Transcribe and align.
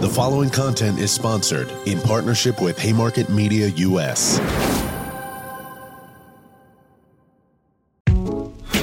The 0.00 0.08
following 0.08 0.48
content 0.48 0.98
is 0.98 1.10
sponsored 1.12 1.70
in 1.86 2.00
partnership 2.00 2.62
with 2.62 2.78
Haymarket 2.78 3.28
Media 3.28 3.68
US. 3.68 4.38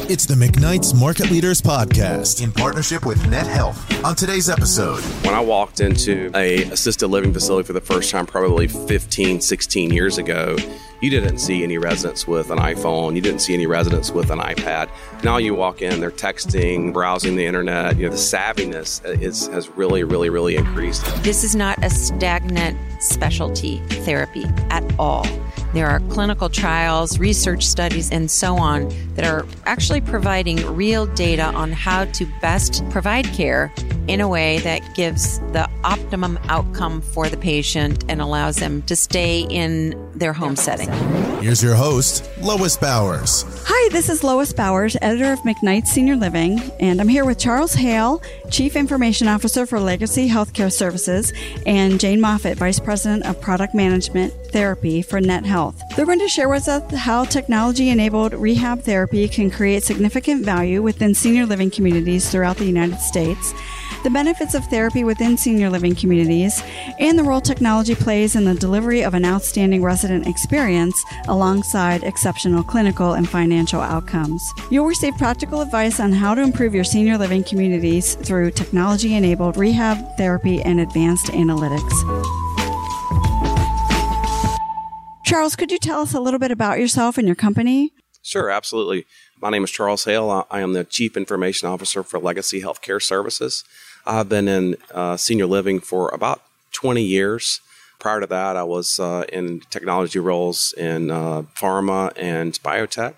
It's 0.10 0.26
the 0.26 0.36
McKnight's 0.36 0.94
Market 0.94 1.30
Leaders 1.32 1.62
Podcast 1.62 2.42
in 2.42 2.54
partnership 2.54 3.06
with 3.06 3.28
Net 3.28 3.46
Health. 3.46 4.06
On 4.06 4.16
today's 4.16 4.50
episode, 4.50 5.02
when 5.26 5.34
I 5.34 5.42
walked 5.42 5.82
into 5.82 6.32
a 6.34 6.64
assisted 6.64 7.10
living 7.10 7.34
facility 7.34 7.68
for 7.68 7.74
the 7.74 7.82
first 7.82 8.10
time, 8.10 8.26
probably 8.26 8.70
15, 8.70 9.42
16 9.42 9.92
years 9.92 10.18
ago, 10.18 10.56
you 11.02 11.10
didn't 11.10 11.40
see 11.40 11.62
any 11.62 11.78
residents 11.78 12.26
with 12.26 12.52
an 12.52 12.58
iPhone. 12.58 13.16
You 13.16 13.22
didn't 13.22 13.40
see 13.40 13.54
any 13.54 13.68
residents 13.68 14.10
with 14.10 14.32
an 14.32 14.40
iPad. 14.40 14.90
Now 15.26 15.40
you 15.40 15.54
walk 15.54 15.82
in, 15.82 16.00
they're 16.00 16.10
texting, 16.10 16.94
browsing 16.94 17.36
the 17.36 17.46
internet. 17.46 17.98
You 17.98 18.06
know, 18.06 18.12
the 18.12 18.16
savviness 18.16 19.04
is, 19.22 19.48
has 19.48 19.68
really, 19.72 20.06
really, 20.06 20.30
really 20.30 20.56
increased. 20.56 21.06
This 21.22 21.44
is 21.44 21.54
not 21.54 21.84
a 21.84 21.90
stagnant 21.90 22.78
specialty 23.02 23.80
therapy 23.90 24.46
at 24.70 24.86
all. 24.98 25.28
There 25.78 25.88
are 25.88 26.00
clinical 26.10 26.50
trials, 26.50 27.20
research 27.20 27.64
studies, 27.64 28.10
and 28.12 28.32
so 28.32 28.58
on 28.58 28.92
that 29.14 29.26
are 29.26 29.46
actually 29.68 30.02
providing 30.02 30.58
real 30.76 31.06
data 31.06 31.44
on 31.44 31.72
how 31.72 32.06
to 32.06 32.26
best 32.42 32.84
provide 32.90 33.26
care 33.26 33.72
in 34.08 34.20
a 34.20 34.28
way 34.28 34.58
that 34.60 34.82
gives 34.96 35.38
the 35.52 35.70
optimum 35.84 36.40
outcome 36.46 37.02
for 37.02 37.30
the 37.30 37.38
patient 37.38 38.04
and 38.10 38.22
allows 38.22 38.56
them 38.56 38.82
to 38.84 38.96
stay 38.96 39.42
in 39.42 39.94
their 40.16 40.34
home 40.34 40.56
setting. 40.56 40.90
Here's 41.44 41.62
your 41.62 41.76
host, 41.76 42.28
Lois 42.42 42.76
Bowers. 42.76 43.46
Hi, 43.68 43.90
this 43.90 44.10
is 44.10 44.24
Lois 44.24 44.54
Bowers, 44.54 44.98
editor 45.04 45.32
of 45.32 45.40
McKnight 45.42 45.86
Senior 45.86 46.16
Living, 46.16 46.60
and 46.80 47.00
I'm 47.00 47.08
here 47.08 47.26
with 47.26 47.38
Charles 47.38 47.74
Hale, 47.74 48.24
Chief 48.50 48.76
Information 48.76 49.28
Officer 49.28 49.68
for 49.68 49.80
Legacy 49.80 50.28
Healthcare 50.28 50.72
Services, 50.72 51.32
and 51.68 52.00
Jane 52.00 52.20
Moffitt, 52.20 52.58
Vice 52.58 52.80
President 52.80 53.28
of 53.28 53.40
Product 53.40 53.76
Management 53.76 54.34
Therapy 54.58 55.04
for 55.04 55.22
Net 55.22 55.46
Health. 55.46 55.80
They're 55.96 56.08
going 56.08 56.18
to 56.18 56.28
share 56.28 56.50
with 56.50 56.68
us 56.68 56.92
how 56.92 57.26
technology 57.26 57.90
enabled 57.90 58.34
rehab 58.34 58.82
therapy 58.82 59.28
can 59.28 59.52
create 59.52 59.84
significant 59.84 60.44
value 60.44 60.82
within 60.82 61.14
senior 61.14 61.46
living 61.46 61.70
communities 61.70 62.32
throughout 62.32 62.58
the 62.58 62.66
United 62.66 63.00
States 63.00 63.54
the 64.04 64.10
benefits 64.10 64.54
of 64.54 64.66
therapy 64.66 65.04
within 65.04 65.38
senior 65.38 65.70
living 65.70 65.96
communities, 65.96 66.64
and 66.98 67.20
the 67.20 67.24
role 67.24 67.42
technology 67.42 67.94
plays 67.94 68.36
in 68.36 68.46
the 68.46 68.54
delivery 68.54 69.04
of 69.04 69.14
an 69.14 69.26
outstanding 69.26 69.84
resident 69.84 70.28
experience 70.28 71.04
alongside 71.28 72.04
exceptional 72.04 72.64
clinical 72.64 73.14
and 73.14 73.28
financial 73.28 73.82
outcomes. 73.82 74.42
You'll 74.72 74.86
receive 74.86 75.18
practical 75.18 75.62
advice 75.62 76.00
on 76.00 76.12
how 76.14 76.36
to 76.36 76.42
improve 76.42 76.74
your 76.74 76.84
senior 76.84 77.18
living 77.18 77.44
communities 77.44 78.16
through 78.16 78.52
technology 78.52 79.16
enabled 79.16 79.58
rehab, 79.58 79.98
therapy, 80.16 80.62
and 80.62 80.80
advanced 80.80 81.28
analytics. 81.28 82.47
Charles, 85.28 85.58
could 85.58 85.74
you 85.74 85.78
tell 85.78 86.00
us 86.00 86.14
a 86.14 86.22
little 86.22 86.40
bit 86.40 86.52
about 86.52 86.80
yourself 86.80 87.18
and 87.18 87.28
your 87.28 87.36
company? 87.36 87.92
Sure, 88.22 88.50
absolutely. 88.50 89.06
My 89.42 89.50
name 89.50 89.66
is 89.66 89.72
Charles 89.72 90.06
Hale. 90.06 90.48
I 90.50 90.62
am 90.62 90.72
the 90.72 90.86
Chief 90.86 91.18
Information 91.18 91.68
Officer 91.68 92.02
for 92.02 92.18
Legacy 92.18 92.62
Healthcare 92.62 93.02
Services. 93.02 93.66
I've 94.06 94.30
been 94.30 94.48
in 94.48 94.78
uh, 94.94 95.18
senior 95.18 95.46
living 95.46 95.82
for 95.82 96.08
about 96.12 96.44
20 96.72 97.04
years. 97.04 97.60
Prior 98.00 98.22
to 98.22 98.28
that, 98.28 98.56
I 98.56 98.64
was 98.64 99.02
uh, 99.02 99.26
in 99.28 99.60
technology 99.70 100.20
roles 100.20 100.72
in 100.78 101.12
uh, 101.12 101.42
pharma 101.58 102.14
and 102.16 102.54
biotech. 102.64 103.16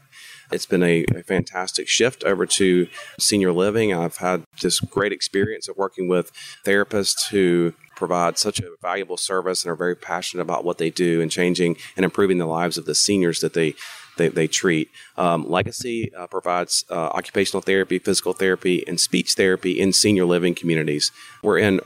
It's 0.51 0.65
been 0.65 0.81
a, 0.81 1.05
a, 1.15 1.21
fantastic 1.21 1.87
shift 1.87 2.23
over 2.23 2.47
to 2.47 2.87
senior 3.19 3.51
living. 3.51 3.93
I've 3.93 4.17
had 4.17 4.45
this 4.63 4.79
great 4.79 5.11
experience 5.11 5.67
of 5.67 5.77
working 5.77 6.07
with 6.07 6.31
therapists 6.65 7.29
who 7.29 7.75
provide 7.99 8.37
such 8.37 8.59
a 8.59 8.69
valuable 8.81 9.17
service 9.17 9.63
and 9.63 9.71
are 9.71 9.75
very 9.75 9.95
passionate 9.95 10.41
about 10.41 10.63
what 10.63 10.79
they 10.79 10.89
do 10.89 11.21
and 11.21 11.29
changing 11.29 11.77
and 11.95 12.03
improving 12.03 12.39
the 12.39 12.47
lives 12.47 12.77
of 12.77 12.85
the 12.85 12.95
seniors 12.95 13.41
that 13.41 13.53
they 13.53 13.75
they, 14.17 14.27
they 14.27 14.47
treat. 14.47 14.89
Um, 15.15 15.49
Legacy 15.49 16.13
uh, 16.13 16.27
provides 16.27 16.83
uh, 16.89 16.93
occupational 16.93 17.61
therapy, 17.61 17.99
physical 17.99 18.33
therapy, 18.33 18.83
and 18.85 18.99
speech 18.99 19.33
therapy 19.35 19.79
in 19.79 19.93
senior 19.93 20.25
living 20.25 20.55
communities. 20.55 21.11
We're 21.41 21.59
in 21.59 21.79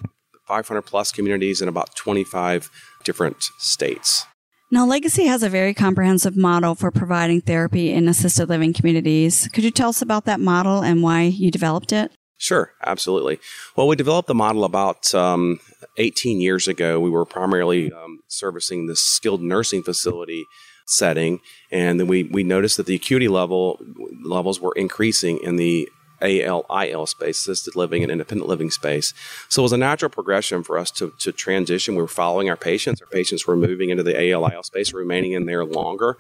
500 0.48 0.82
plus 0.82 1.12
communities 1.12 1.62
in 1.62 1.68
about 1.68 1.96
25 1.96 2.72
different 3.04 3.44
states. 3.60 4.26
Now, 4.72 4.88
Legacy 4.88 5.26
has 5.26 5.44
a 5.44 5.50
very 5.50 5.76
comprehensive 5.76 6.36
model 6.36 6.74
for 6.74 6.90
providing 6.90 7.42
therapy 7.42 7.92
in 7.92 8.08
assisted 8.08 8.50
living 8.50 8.74
communities. 8.74 9.48
Could 9.54 9.64
you 9.64 9.70
tell 9.70 9.90
us 9.90 10.02
about 10.02 10.26
that 10.26 10.40
model 10.40 10.82
and 10.82 11.04
why 11.04 11.22
you 11.22 11.52
developed 11.52 11.92
it? 11.92 12.12
Sure, 12.44 12.74
absolutely. 12.84 13.40
Well, 13.76 13.88
we 13.88 13.96
developed 13.96 14.28
the 14.28 14.36
model 14.36 14.66
about 14.66 15.14
um, 15.14 15.60
18 15.98 16.42
years 16.42 16.68
ago. 16.68 17.00
We 17.00 17.10
were 17.10 17.26
primarily 17.26 17.92
um, 17.92 18.20
servicing 18.28 18.88
the 18.88 18.96
skilled 18.96 19.42
nursing 19.42 19.84
facility 19.84 20.46
setting, 20.86 21.40
and 21.72 22.00
then 22.00 22.08
we 22.08 22.24
we 22.24 22.44
noticed 22.44 22.78
that 22.78 22.86
the 22.86 22.96
acuity 22.96 23.28
level 23.28 23.80
levels 24.24 24.60
were 24.60 24.74
increasing 24.76 25.40
in 25.40 25.56
the 25.56 25.90
ALIL 26.24 27.06
space, 27.06 27.40
assisted 27.40 27.76
living 27.76 28.02
and 28.02 28.12
independent 28.12 28.48
living 28.48 28.72
space. 28.72 29.14
So 29.50 29.62
it 29.62 29.64
was 29.64 29.74
a 29.74 29.78
natural 29.78 30.10
progression 30.10 30.64
for 30.64 30.78
us 30.78 30.90
to, 30.92 31.14
to 31.20 31.32
transition. 31.32 31.96
We 31.96 32.02
were 32.02 32.08
following 32.08 32.50
our 32.50 32.56
patients. 32.56 33.02
Our 33.02 33.08
patients 33.08 33.46
were 33.46 33.56
moving 33.56 33.90
into 33.90 34.04
the 34.04 34.18
ALIL 34.18 34.64
space, 34.64 34.94
remaining 34.94 35.34
in 35.34 35.46
there 35.46 35.66
longer. 35.66 36.18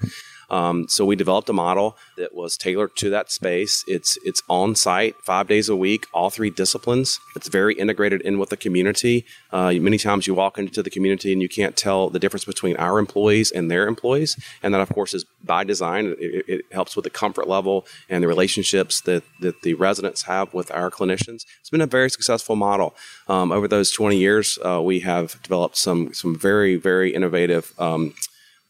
Um, 0.53 0.87
so 0.87 1.03
we 1.03 1.15
developed 1.15 1.49
a 1.49 1.53
model 1.53 1.97
that 2.15 2.35
was 2.35 2.57
tailored 2.57 2.95
to 2.97 3.09
that 3.09 3.31
space. 3.31 3.83
It's 3.87 4.19
it's 4.23 4.43
on 4.47 4.75
site 4.75 5.15
five 5.23 5.47
days 5.47 5.67
a 5.67 5.75
week, 5.75 6.05
all 6.13 6.29
three 6.29 6.51
disciplines. 6.51 7.19
It's 7.35 7.47
very 7.47 7.73
integrated 7.73 8.21
in 8.21 8.37
with 8.37 8.49
the 8.49 8.57
community. 8.57 9.25
Uh, 9.51 9.73
many 9.73 9.97
times 9.97 10.27
you 10.27 10.35
walk 10.35 10.59
into 10.59 10.83
the 10.83 10.91
community 10.91 11.33
and 11.33 11.41
you 11.41 11.49
can't 11.49 11.75
tell 11.75 12.11
the 12.11 12.19
difference 12.19 12.45
between 12.45 12.75
our 12.77 12.99
employees 12.99 13.49
and 13.49 13.71
their 13.71 13.87
employees, 13.87 14.37
and 14.61 14.75
that 14.75 14.81
of 14.81 14.89
course 14.89 15.15
is 15.15 15.25
by 15.43 15.63
design. 15.63 16.15
It, 16.19 16.45
it 16.47 16.65
helps 16.71 16.95
with 16.95 17.03
the 17.03 17.09
comfort 17.09 17.47
level 17.47 17.87
and 18.07 18.23
the 18.23 18.27
relationships 18.27 19.01
that 19.01 19.23
that 19.39 19.63
the 19.63 19.73
residents 19.73 20.21
have 20.23 20.53
with 20.53 20.69
our 20.69 20.91
clinicians. 20.91 21.45
It's 21.61 21.71
been 21.71 21.81
a 21.81 21.87
very 21.87 22.11
successful 22.11 22.55
model. 22.55 22.93
Um, 23.27 23.51
over 23.51 23.67
those 23.67 23.89
20 23.89 24.17
years, 24.17 24.59
uh, 24.63 24.79
we 24.83 24.99
have 24.99 25.41
developed 25.41 25.77
some 25.77 26.13
some 26.13 26.37
very 26.37 26.75
very 26.75 27.15
innovative. 27.15 27.73
Um, 27.79 28.13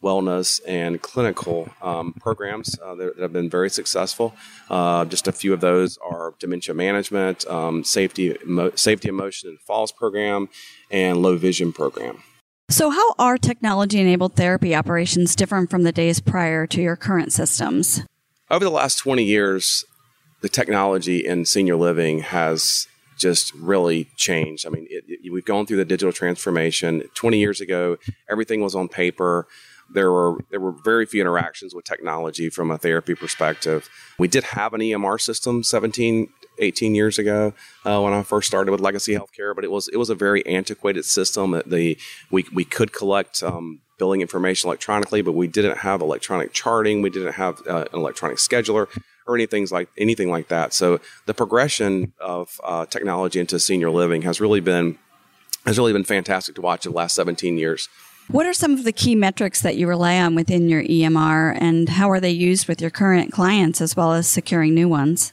wellness 0.03 0.61
and 0.67 1.01
clinical 1.01 1.69
um, 1.81 2.13
programs 2.13 2.77
uh, 2.79 2.93
that, 2.95 3.15
that, 3.15 3.21
have 3.21 3.33
been 3.33 3.49
very 3.49 3.69
successful. 3.69 4.35
Uh, 4.69 5.05
just 5.05 5.27
a 5.27 5.31
few 5.31 5.53
of 5.53 5.61
those 5.61 5.97
are 5.97 6.35
dementia 6.39 6.75
management, 6.75 7.47
um, 7.47 7.83
safety, 7.83 8.37
mo- 8.45 8.71
safety, 8.75 9.09
emotion 9.09 9.49
and 9.49 9.59
falls 9.61 9.91
program, 9.91 10.49
and 10.91 11.21
low 11.21 11.37
vision 11.37 11.71
program. 11.73 12.21
So, 12.69 12.89
how 12.89 13.13
are 13.19 13.37
technology 13.37 13.99
enabled 13.99 14.35
therapy 14.35 14.75
operations 14.75 15.35
different 15.35 15.69
from 15.69 15.83
the 15.83 15.91
days 15.91 16.19
prior 16.19 16.65
to 16.67 16.81
your 16.81 16.95
current 16.95 17.31
systems? 17.33 18.01
Over 18.49 18.65
the 18.65 18.71
last 18.71 18.97
20 18.99 19.23
years, 19.23 19.85
the 20.41 20.49
technology 20.49 21.25
in 21.25 21.45
senior 21.45 21.75
living 21.75 22.19
has 22.19 22.87
just 23.17 23.53
really 23.53 24.05
changed. 24.17 24.65
I 24.65 24.69
mean, 24.69 24.87
it, 24.89 25.03
it, 25.07 25.31
we've 25.31 25.45
gone 25.45 25.65
through 25.65 25.77
the 25.77 25.85
digital 25.85 26.11
transformation. 26.11 27.03
20 27.13 27.37
years 27.37 27.61
ago, 27.61 27.97
everything 28.29 28.61
was 28.61 28.75
on 28.75 28.89
paper 28.89 29.47
there 29.93 30.11
were 30.11 30.37
there 30.49 30.59
were 30.59 30.71
very 30.71 31.05
few 31.05 31.21
interactions 31.21 31.73
with 31.73 31.85
technology 31.85 32.49
from 32.49 32.71
a 32.71 32.77
therapy 32.77 33.15
perspective. 33.15 33.89
We 34.17 34.27
did 34.27 34.43
have 34.43 34.73
an 34.73 34.81
EMR 34.81 35.19
system 35.19 35.63
17, 35.63 36.29
18 36.59 36.95
years 36.95 37.19
ago 37.19 37.53
uh, 37.85 38.01
when 38.01 38.13
I 38.13 38.23
first 38.23 38.47
started 38.47 38.71
with 38.71 38.81
Legacy 38.81 39.13
Healthcare, 39.13 39.55
but 39.55 39.63
it 39.63 39.71
was 39.71 39.87
it 39.87 39.97
was 39.97 40.09
a 40.09 40.15
very 40.15 40.45
antiquated 40.45 41.05
system. 41.05 41.51
That 41.51 41.69
the 41.69 41.97
we 42.31 42.45
we 42.53 42.65
could 42.65 42.91
collect 42.93 43.43
um, 43.43 43.81
billing 43.97 44.21
information 44.21 44.67
electronically, 44.67 45.21
but 45.21 45.33
we 45.33 45.47
didn't 45.47 45.77
have 45.79 46.01
electronic 46.01 46.53
charting. 46.53 47.01
We 47.01 47.09
didn't 47.09 47.33
have 47.33 47.61
uh, 47.67 47.85
an 47.93 47.99
electronic 47.99 48.37
scheduler 48.37 48.87
or 49.25 49.35
anything 49.35 49.67
like 49.71 49.89
anything 49.97 50.29
like 50.29 50.49
that. 50.49 50.73
So 50.73 50.99
the 51.25 51.33
progression 51.33 52.13
of 52.19 52.59
uh, 52.63 52.85
technology 52.85 53.39
into 53.39 53.59
senior 53.59 53.89
living 53.89 54.23
has 54.23 54.41
really 54.41 54.59
been 54.59 54.97
has 55.65 55.77
really 55.77 55.93
been 55.93 56.03
fantastic 56.03 56.55
to 56.55 56.61
watch 56.61 56.85
in 56.85 56.91
the 56.91 56.97
last 56.97 57.15
17 57.15 57.57
years. 57.57 57.87
What 58.33 58.47
are 58.47 58.53
some 58.53 58.73
of 58.73 58.83
the 58.83 58.91
key 58.91 59.13
metrics 59.13 59.61
that 59.61 59.75
you 59.75 59.87
rely 59.87 60.19
on 60.19 60.33
within 60.33 60.67
your 60.67 60.81
EMR 60.81 61.55
and 61.61 61.87
how 61.87 62.09
are 62.09 62.19
they 62.19 62.31
used 62.31 62.67
with 62.67 62.81
your 62.81 62.89
current 62.89 63.31
clients 63.31 63.79
as 63.79 63.95
well 63.95 64.11
as 64.11 64.25
securing 64.25 64.73
new 64.73 64.89
ones? 64.89 65.32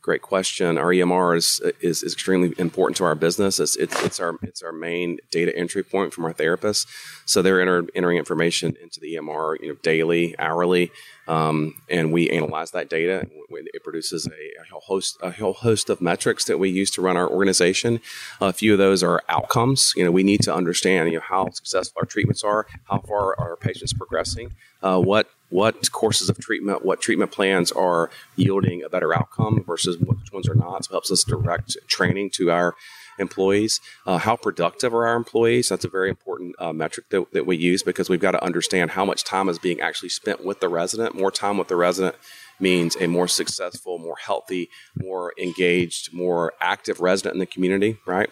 Great 0.00 0.22
question. 0.22 0.78
Our 0.78 0.92
EMR 0.92 1.36
is, 1.36 1.60
is, 1.80 2.04
is 2.04 2.12
extremely 2.12 2.54
important 2.56 2.96
to 2.98 3.04
our 3.04 3.16
business. 3.16 3.58
It's, 3.58 3.74
it's, 3.76 4.00
it's, 4.04 4.20
our 4.20 4.36
it's 4.42 4.62
our 4.62 4.72
main 4.72 5.18
data 5.30 5.54
entry 5.56 5.82
point 5.82 6.14
from 6.14 6.24
our 6.24 6.32
therapists. 6.32 6.86
So 7.26 7.42
they're 7.42 7.60
enter, 7.60 7.84
entering 7.96 8.16
information 8.16 8.76
into 8.80 9.00
the 9.00 9.16
EMR, 9.16 9.60
you 9.60 9.68
know, 9.68 9.74
daily, 9.82 10.38
hourly, 10.38 10.92
um, 11.26 11.74
and 11.90 12.12
we 12.12 12.30
analyze 12.30 12.70
that 12.70 12.88
data. 12.88 13.28
It 13.50 13.82
produces 13.82 14.26
a, 14.26 14.30
a, 14.30 14.64
whole 14.70 14.80
host 14.80 15.18
a 15.20 15.32
whole 15.32 15.52
host 15.52 15.90
of 15.90 16.00
metrics 16.00 16.44
that 16.44 16.58
we 16.58 16.70
use 16.70 16.90
to 16.92 17.02
run 17.02 17.16
our 17.16 17.28
organization. 17.28 18.00
A 18.40 18.52
few 18.52 18.72
of 18.72 18.78
those 18.78 19.02
are 19.02 19.22
outcomes. 19.28 19.92
You 19.96 20.04
know, 20.04 20.12
we 20.12 20.22
need 20.22 20.42
to 20.42 20.54
understand 20.54 21.10
you 21.10 21.16
know 21.16 21.24
how 21.28 21.50
successful 21.50 22.00
our 22.00 22.06
treatments 22.06 22.44
are, 22.44 22.66
how 22.84 23.00
far 23.00 23.38
our 23.38 23.56
patients 23.56 23.92
progressing, 23.92 24.54
uh, 24.82 25.00
what 25.00 25.28
what 25.50 25.90
courses 25.92 26.28
of 26.28 26.38
treatment, 26.38 26.84
what 26.84 27.00
treatment 27.00 27.32
plans 27.32 27.72
are 27.72 28.10
yielding 28.36 28.82
a 28.82 28.88
better 28.88 29.14
outcome 29.14 29.64
versus 29.64 29.96
which 29.98 30.32
ones 30.32 30.48
are 30.48 30.54
not. 30.54 30.84
So 30.84 30.90
it 30.90 30.94
helps 30.94 31.10
us 31.10 31.24
direct 31.24 31.76
training 31.86 32.30
to 32.34 32.50
our 32.50 32.74
employees. 33.18 33.80
Uh, 34.06 34.18
how 34.18 34.36
productive 34.36 34.94
are 34.94 35.06
our 35.06 35.16
employees? 35.16 35.68
That's 35.68 35.84
a 35.84 35.88
very 35.88 36.08
important 36.08 36.54
uh, 36.58 36.72
metric 36.72 37.08
that, 37.10 37.32
that 37.32 37.46
we 37.46 37.56
use 37.56 37.82
because 37.82 38.08
we've 38.08 38.20
got 38.20 38.32
to 38.32 38.44
understand 38.44 38.92
how 38.92 39.04
much 39.04 39.24
time 39.24 39.48
is 39.48 39.58
being 39.58 39.80
actually 39.80 40.10
spent 40.10 40.44
with 40.44 40.60
the 40.60 40.68
resident. 40.68 41.14
More 41.14 41.30
time 41.30 41.58
with 41.58 41.68
the 41.68 41.76
resident 41.76 42.16
means 42.60 42.96
a 43.00 43.06
more 43.06 43.28
successful, 43.28 43.98
more 43.98 44.16
healthy, 44.16 44.68
more 44.96 45.32
engaged, 45.38 46.12
more 46.12 46.52
active 46.60 47.00
resident 47.00 47.34
in 47.34 47.40
the 47.40 47.46
community, 47.46 47.98
right? 48.06 48.30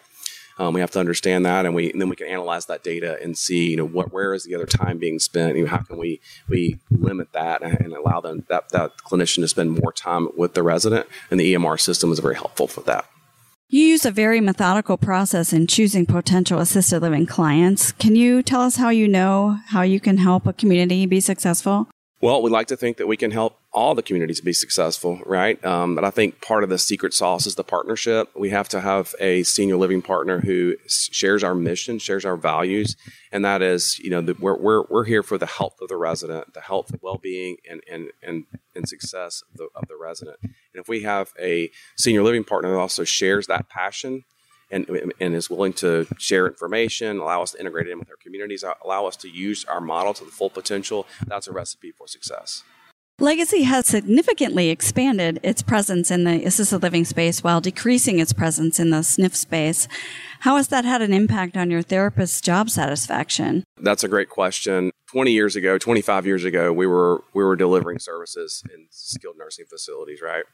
Um, 0.59 0.73
we 0.73 0.81
have 0.81 0.91
to 0.93 1.01
understand 1.01 1.45
that, 1.45 1.67
and 1.67 1.75
we 1.75 1.91
and 1.93 2.01
then 2.01 2.09
we 2.09 2.17
can 2.17 2.29
analyze 2.29 2.67
that 2.67 2.83
data 2.83 3.19
and 3.23 3.37
see, 3.37 3.71
you 3.71 3.77
know, 3.77 3.87
what 3.87 4.13
where 4.13 4.33
is 4.33 4.45
the 4.45 4.55
other 4.55 4.67
time 4.67 4.99
being 4.99 5.19
spent? 5.19 5.57
You 5.57 5.65
know, 5.65 5.71
how 5.71 5.79
can 5.79 5.99
we 5.99 6.21
we 6.49 6.79
limit 6.91 7.33
that 7.33 7.63
and, 7.63 7.93
allow 7.93 8.21
them 8.21 8.45
that 8.49 8.71
that 8.71 8.99
clinician 8.99 9.37
to 9.43 9.49
spend 9.49 9.73
more 9.73 9.93
time 9.93 10.29
with 10.37 10.55
the 10.55 10.63
resident? 10.63 11.07
And 11.31 11.39
the 11.39 11.55
EMR 11.55 11.81
system 11.81 12.13
is 12.13 12.19
very 12.19 12.35
helpful 12.35 12.67
for 12.67 12.81
that. 12.83 13.07
You 13.69 13.81
use 13.81 14.07
a 14.07 14.13
very 14.13 14.41
methodical 14.41 14.97
process 14.97 15.53
in 15.53 15.67
choosing 15.67 16.07
potential 16.07 16.61
assisted 16.61 17.01
living 17.01 17.27
clients. 17.27 17.91
Can 17.93 18.15
you 18.15 18.43
tell 18.43 18.61
us 18.61 18.77
how 18.77 18.91
you 18.91 19.09
know 19.09 19.59
how 19.67 19.83
you 19.83 19.99
can 19.99 20.19
help 20.19 20.47
a 20.47 20.53
community 20.53 21.05
be 21.05 21.21
successful? 21.21 21.89
Well, 22.23 22.41
we 22.41 22.49
like 22.49 22.69
to 22.69 22.79
think 22.79 22.97
that 22.97 23.07
we 23.07 23.19
can 23.19 23.31
help 23.31 23.59
all 23.75 23.95
the 23.95 24.03
communities 24.03 24.41
be 24.41 24.55
successful, 24.55 25.21
right? 25.27 25.63
Um, 25.63 25.95
but 25.95 26.03
I 26.03 26.11
think 26.11 26.41
part 26.41 26.65
of 26.65 26.71
the 26.71 26.79
secret 26.79 27.13
sauce 27.13 27.47
is 27.47 27.57
the 27.57 27.63
partnership. 27.63 28.31
We 28.35 28.49
have 28.51 28.71
to 28.71 28.81
have 28.81 29.15
a 29.21 29.43
senior 29.43 29.77
living 29.77 30.01
partner 30.01 30.41
who 30.41 30.77
shares 30.87 31.45
our 31.45 31.55
mission, 31.55 31.99
shares 31.99 32.25
our 32.25 32.39
values, 32.39 32.97
and 33.31 33.45
that 33.45 33.61
is, 33.61 33.99
you 33.99 34.09
know, 34.09 34.23
the, 34.23 34.35
we're, 34.41 34.57
we're, 34.57 34.85
we're 34.89 35.05
here 35.05 35.23
for 35.23 35.37
the 35.37 35.45
health 35.45 35.77
of 35.83 35.89
the 35.89 35.97
resident, 35.99 36.55
the 36.55 36.63
health, 36.63 36.91
well 37.03 37.19
being, 37.19 37.59
and, 37.71 37.83
and, 37.91 38.09
and, 38.23 38.45
and 38.75 38.89
success 38.89 39.43
of 39.51 39.59
the, 39.59 39.69
of 39.75 39.87
the 39.87 39.97
resident. 39.97 40.39
And 40.43 40.53
if 40.73 40.89
we 40.89 41.03
have 41.03 41.35
a 41.39 41.71
senior 41.99 42.23
living 42.23 42.45
partner 42.45 42.71
that 42.71 42.79
also 42.79 43.05
shares 43.05 43.47
that 43.49 43.69
passion, 43.69 44.25
and, 44.71 45.13
and 45.21 45.35
is 45.35 45.49
willing 45.49 45.73
to 45.75 46.07
share 46.19 46.47
information, 46.47 47.19
allow 47.19 47.43
us 47.43 47.53
to 47.53 47.61
integrate 47.61 47.87
it 47.87 47.93
in 47.93 47.99
with 47.99 48.11
our 48.11 48.17
communities, 48.17 48.65
allow 48.85 49.07
us 49.07 49.17
to 49.17 49.29
use 49.29 49.65
our 49.67 49.81
model 49.81 50.15
to 50.15 50.25
the 50.25 50.31
full 50.31 50.51
potential, 50.51 51.07
that's 51.27 51.47
a 51.47 51.53
recipe 51.53 51.93
for 51.93 52.07
success. 52.07 52.63
Legacy 53.19 53.63
has 53.63 53.87
significantly 53.87 54.69
expanded 54.69 55.41
its 55.43 55.63
presence 55.63 56.11
in 56.11 56.25
the 56.25 56.45
assisted 56.45 56.83
living 56.83 57.03
space 57.07 57.43
while 57.43 57.63
decreasing 57.63 58.19
its 58.19 58.35
presence 58.35 58.79
in 58.79 58.91
the 58.91 58.99
SNF 58.99 59.35
space. 59.35 59.89
How 60.41 60.57
has 60.57 60.69
that 60.69 60.85
had 60.85 61.01
an 61.01 61.15
impact 61.15 61.57
on 61.57 61.71
your 61.71 61.81
therapist's 61.81 62.43
job 62.43 62.69
satisfaction? 62.69 63.65
That's 63.81 64.05
a 64.05 64.09
great 64.09 64.29
question. 64.29 64.91
20 65.11 65.33
years 65.33 65.57
ago, 65.57 65.79
25 65.79 66.27
years 66.27 66.45
ago, 66.45 66.75
we 66.75 66.87
were 66.87 67.25
we 67.33 67.43
were 67.43 67.57
delivering 67.57 68.01
services 68.01 68.63
in 68.75 68.89
skilled 68.91 69.39
nursing 69.39 69.65
facilities, 69.65 70.21
right? 70.21 70.45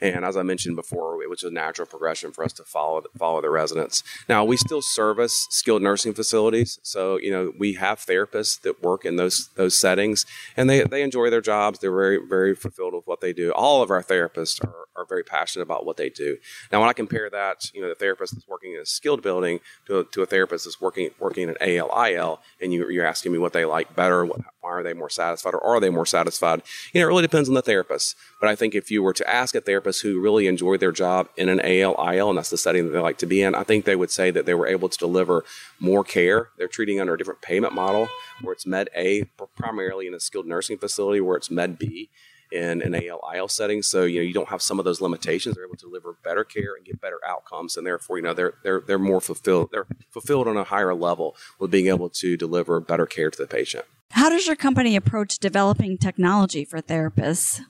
And 0.00 0.24
as 0.24 0.36
I 0.36 0.42
mentioned 0.42 0.76
before, 0.76 1.22
it 1.22 1.28
was 1.28 1.42
a 1.42 1.50
natural 1.50 1.86
progression 1.86 2.32
for 2.32 2.44
us 2.44 2.52
to 2.54 2.64
follow 2.64 3.02
follow 3.18 3.40
the 3.40 3.50
residents. 3.50 4.02
Now 4.28 4.44
we 4.44 4.56
still 4.56 4.82
service 4.82 5.46
skilled 5.50 5.82
nursing 5.82 6.14
facilities, 6.14 6.78
so 6.82 7.18
you 7.18 7.30
know 7.30 7.52
we 7.58 7.74
have 7.74 8.00
therapists 8.00 8.60
that 8.62 8.82
work 8.82 9.04
in 9.04 9.16
those 9.16 9.48
those 9.56 9.76
settings, 9.76 10.26
and 10.56 10.68
they 10.68 10.84
they 10.84 11.02
enjoy 11.02 11.30
their 11.30 11.40
jobs. 11.40 11.78
They're 11.78 11.94
very 11.94 12.18
very 12.26 12.54
fulfilled 12.54 12.94
with 12.94 13.06
what 13.06 13.20
they 13.20 13.32
do. 13.32 13.52
All 13.52 13.82
of 13.82 13.90
our 13.90 14.02
therapists 14.02 14.64
are, 14.64 14.86
are 14.96 15.06
very 15.08 15.24
passionate 15.24 15.64
about 15.64 15.84
what 15.84 15.96
they 15.96 16.08
do. 16.08 16.38
Now 16.72 16.80
when 16.80 16.88
I 16.88 16.92
compare 16.92 17.28
that, 17.30 17.70
you 17.74 17.82
know, 17.82 17.88
the 17.88 17.94
therapist 17.94 18.34
that's 18.34 18.48
working 18.48 18.72
in 18.74 18.80
a 18.80 18.86
skilled 18.86 19.22
building 19.22 19.60
to 19.86 20.00
a, 20.00 20.04
to 20.04 20.22
a 20.22 20.26
therapist 20.26 20.64
that's 20.64 20.80
working 20.80 21.10
working 21.18 21.44
in 21.44 21.50
an 21.50 21.56
ALIL, 21.60 22.40
and 22.60 22.72
you, 22.72 22.88
you're 22.90 23.06
asking 23.06 23.32
me 23.32 23.38
what 23.38 23.52
they 23.52 23.64
like 23.64 23.94
better, 23.94 24.24
what, 24.24 24.40
why 24.60 24.70
are 24.70 24.82
they 24.82 24.94
more 24.94 25.10
satisfied, 25.10 25.54
or 25.54 25.64
are 25.64 25.80
they 25.80 25.90
more 25.90 26.06
satisfied? 26.06 26.62
You 26.92 27.00
know, 27.00 27.06
it 27.06 27.08
really 27.08 27.22
depends 27.22 27.48
on 27.48 27.54
the 27.54 27.62
therapist. 27.62 28.14
But 28.40 28.48
I 28.48 28.56
think 28.56 28.74
if 28.74 28.90
you 28.90 29.02
were 29.02 29.12
to 29.14 29.28
ask 29.28 29.54
a 29.54 29.60
therapist 29.60 29.89
therapists 29.90 30.02
who 30.02 30.20
really 30.20 30.46
enjoy 30.46 30.76
their 30.76 30.92
job 30.92 31.28
in 31.36 31.48
an 31.48 31.60
ALIL, 31.62 32.28
and 32.28 32.38
that's 32.38 32.50
the 32.50 32.58
setting 32.58 32.86
that 32.86 32.90
they 32.90 32.98
like 32.98 33.18
to 33.18 33.26
be 33.26 33.42
in, 33.42 33.54
I 33.54 33.62
think 33.62 33.84
they 33.84 33.96
would 33.96 34.10
say 34.10 34.30
that 34.30 34.46
they 34.46 34.54
were 34.54 34.66
able 34.66 34.88
to 34.88 34.98
deliver 34.98 35.44
more 35.78 36.04
care. 36.04 36.48
They're 36.56 36.68
treating 36.68 37.00
under 37.00 37.14
a 37.14 37.18
different 37.18 37.42
payment 37.42 37.74
model 37.74 38.08
where 38.42 38.52
it's 38.52 38.66
Med 38.66 38.88
A, 38.96 39.24
primarily 39.56 40.06
in 40.06 40.14
a 40.14 40.20
skilled 40.20 40.46
nursing 40.46 40.78
facility, 40.78 41.20
where 41.20 41.36
it's 41.36 41.50
Med 41.50 41.78
B 41.78 42.10
in 42.52 42.82
an 42.82 42.94
ALIL 42.94 43.48
setting. 43.48 43.80
So 43.80 44.04
you 44.04 44.20
know 44.20 44.24
you 44.24 44.32
don't 44.32 44.48
have 44.48 44.62
some 44.62 44.78
of 44.78 44.84
those 44.84 45.00
limitations. 45.00 45.54
They're 45.54 45.66
able 45.66 45.76
to 45.76 45.86
deliver 45.86 46.16
better 46.24 46.44
care 46.44 46.74
and 46.74 46.84
get 46.84 47.00
better 47.00 47.20
outcomes, 47.26 47.76
and 47.76 47.86
therefore 47.86 48.16
you 48.16 48.24
know 48.24 48.34
they're 48.34 48.54
they're 48.64 48.80
they're 48.80 48.98
more 48.98 49.20
fulfilled. 49.20 49.68
They're 49.70 49.86
fulfilled 50.10 50.48
on 50.48 50.56
a 50.56 50.64
higher 50.64 50.94
level 50.94 51.36
with 51.58 51.70
being 51.70 51.86
able 51.86 52.10
to 52.10 52.36
deliver 52.36 52.80
better 52.80 53.06
care 53.06 53.30
to 53.30 53.38
the 53.38 53.46
patient. 53.46 53.84
How 54.10 54.28
does 54.28 54.48
your 54.48 54.56
company 54.56 54.96
approach 54.96 55.38
developing 55.38 55.96
technology 55.96 56.64
for 56.64 56.82
therapists? 56.82 57.60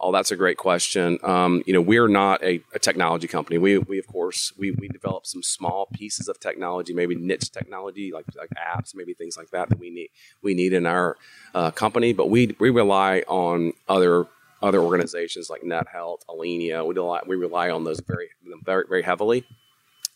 Oh, 0.00 0.12
that's 0.12 0.30
a 0.30 0.36
great 0.36 0.56
question. 0.56 1.18
Um, 1.22 1.62
you 1.66 1.72
know, 1.72 1.80
we're 1.80 2.08
not 2.08 2.42
a, 2.42 2.62
a, 2.74 2.78
technology 2.78 3.28
company. 3.28 3.58
We, 3.58 3.78
we 3.78 3.98
of 3.98 4.06
course, 4.06 4.52
we, 4.58 4.70
we 4.70 4.88
develop 4.88 5.26
some 5.26 5.42
small 5.42 5.86
pieces 5.92 6.28
of 6.28 6.40
technology, 6.40 6.94
maybe 6.94 7.14
niche 7.14 7.50
technology, 7.50 8.10
like 8.12 8.24
like 8.36 8.50
apps, 8.50 8.94
maybe 8.94 9.14
things 9.14 9.36
like 9.36 9.50
that 9.50 9.68
that 9.68 9.78
we 9.78 9.90
need 9.90 10.08
we 10.42 10.54
need 10.54 10.72
in 10.72 10.86
our 10.86 11.16
uh, 11.54 11.70
company. 11.70 12.12
But 12.12 12.30
we 12.30 12.56
we 12.58 12.70
rely 12.70 13.22
on 13.28 13.72
other 13.88 14.26
other 14.62 14.80
organizations 14.80 15.50
like 15.50 15.62
NetHealth, 15.62 16.20
Alenia. 16.28 16.86
We 16.86 16.94
rely, 16.94 17.20
we 17.26 17.36
rely 17.36 17.70
on 17.70 17.84
those 17.84 18.00
very 18.00 18.30
very 18.64 18.84
very 18.88 19.02
heavily. 19.02 19.44